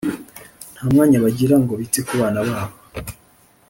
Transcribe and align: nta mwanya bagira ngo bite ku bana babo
nta 0.73 0.83
mwanya 0.91 1.17
bagira 1.23 1.55
ngo 1.61 1.73
bite 1.79 1.99
ku 2.07 2.13
bana 2.21 2.39
babo 2.47 2.75